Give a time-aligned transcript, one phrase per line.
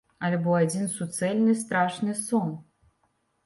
[0.27, 2.53] Альбо адзін суцэльны страшны сон?